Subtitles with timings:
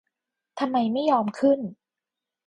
[0.59, 1.59] ทำไมไม่ยอมขึ้น